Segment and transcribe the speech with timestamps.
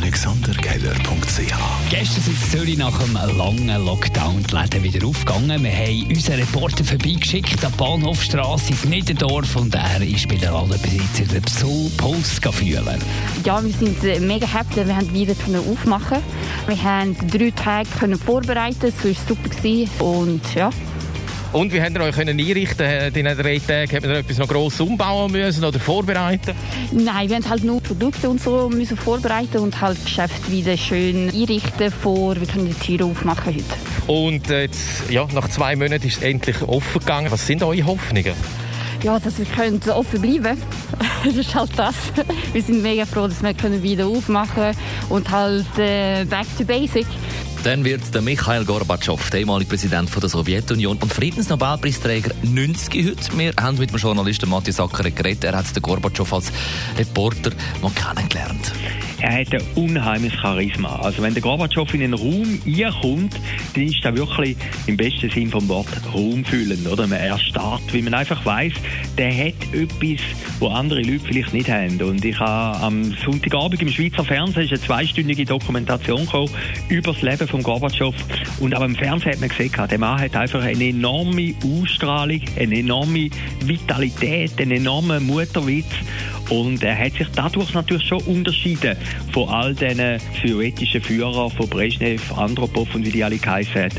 [0.00, 5.62] AlexanderKeller.ch Gestern sind in Zürich nach einem langen Lockdown die Läden wieder aufgegangen.
[5.62, 10.52] Wir haben unseren Reporter vorbeigeschickt an die Bahnhofstrasse ins Niederdorf und er ist bei den
[10.52, 11.42] Ladenbesitzer den
[11.98, 12.98] Puls fühlen.
[13.44, 15.34] Ja, wir sind äh, mega happy, wir haben wieder
[15.68, 16.18] aufmachen
[16.66, 19.50] Wir haben drei Tage können vorbereiten, so war es super
[20.02, 20.70] und ja.
[21.52, 23.92] Und wie habt ihr euch können einrichten in diesen drei Tagen?
[23.92, 26.54] Habt ihr etwas noch gross umbauen müssen oder vorbereiten?
[26.92, 31.28] Nein, wir haben halt nur Produkte und so müssen vorbereiten und halt Geschäft wieder schön
[31.28, 34.12] einrichten vor, wir können die Türe aufmachen heute.
[34.12, 37.32] Und äh, jetzt, ja, nach zwei Monaten ist es endlich offen gegangen.
[37.32, 38.34] Was sind eure Hoffnungen?
[39.02, 40.62] Ja, dass wir können offen bleiben können.
[41.24, 41.94] das ist halt das.
[42.52, 44.76] Wir sind mega froh, dass wir können wieder aufmachen können
[45.08, 47.06] und halt äh, back to basic.
[47.62, 53.38] Dann wird der Michael Gorbatschow, der ehemalige Präsident der Sowjetunion und Friedensnobelpreisträger 90 heute.
[53.38, 55.44] Wir haben mit dem Journalisten Matthias Sacker geredet.
[55.44, 56.50] Er hat den Gorbatschow als
[56.96, 57.50] Reporter
[57.82, 58.72] noch kennengelernt
[59.20, 60.96] er hat ein unheimliches Charisma.
[60.96, 63.38] Also wenn der Gorbatschow in einen Raum reinkommt,
[63.74, 66.86] dann ist er wirklich im besten Sinn vom Wort raumfüllend.
[66.88, 67.10] Oder?
[67.10, 68.72] Er startet, wie man einfach weiß,
[69.18, 70.24] der hat etwas,
[70.58, 72.00] was andere Leute vielleicht nicht haben.
[72.02, 76.50] Und ich habe am Sonntagabend im Schweizer Fernsehen eine zweistündige Dokumentation gekommen
[76.88, 78.14] über das Leben von Gorbatschow.
[78.58, 82.78] Und auch im Fernsehen hat man gesehen, der Mann hat einfach eine enorme Ausstrahlung, eine
[82.78, 83.28] enorme
[83.64, 85.92] Vitalität, einen enormen Mutterwitz.
[86.50, 88.96] Und er hat sich dadurch natürlich schon unterschieden
[89.32, 93.92] von all diesen sowjetischen Führern, von Brezhnev, Andropov und wie die alle geheißen hat,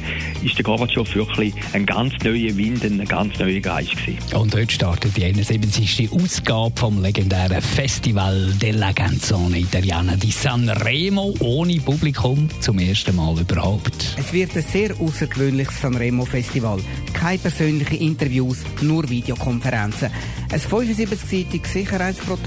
[0.43, 4.35] ist der Gorbatschow wirklich ein ganz neuer Wind, ein ganz neuer Geist gewesen.
[4.35, 6.11] Und heute startet die 71.
[6.11, 14.15] Ausgabe vom legendären Festival della Canzone Italiana di Sanremo ohne Publikum zum ersten Mal überhaupt.
[14.17, 16.79] Es wird ein sehr außergewöhnliches Sanremo-Festival.
[17.13, 20.09] Keine persönlichen Interviews, nur Videokonferenzen.
[20.51, 22.40] Ein 75-seitiges Sicherheitsprotokoll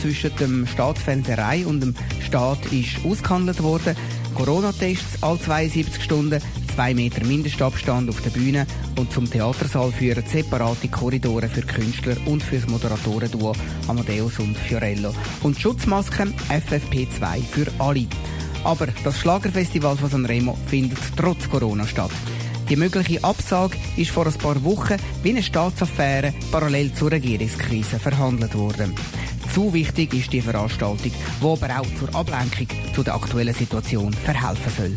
[0.00, 3.96] zwischen dem Staatsfernseherei und dem Staat ist ausgehandelt worden.
[4.34, 6.40] Corona-Tests alle 72 Stunden,
[6.74, 8.66] zwei Meter Mindestabstand auf der Bühne
[8.98, 13.54] und zum Theatersaal führen separate Korridore für Künstler und für das Moderatorenduo
[13.86, 15.14] Amadeus und Fiorello.
[15.42, 18.06] Und Schutzmasken FFP2 für alle.
[18.64, 22.10] Aber das Schlagerfestival von Sanremo findet trotz Corona statt.
[22.68, 28.56] Die mögliche Absage ist vor ein paar Wochen wie eine Staatsaffäre parallel zur Regierungskrise verhandelt
[28.56, 28.94] worden.
[29.54, 34.72] Zu wichtig ist die Veranstaltung, die aber auch zur Ablenkung zu der aktuellen Situation verhelfen
[34.76, 34.96] soll.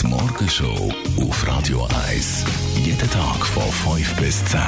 [0.00, 2.44] Die Morgenshow auf Radio 1.
[2.76, 4.60] Jeden Tag von 5 bis 10.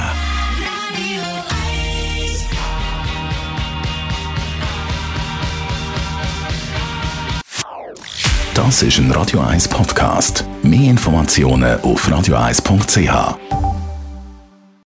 [8.53, 10.44] Das ist ein Radio 1 Podcast.
[10.65, 13.62] Mehr Informationen auf radio1.ch.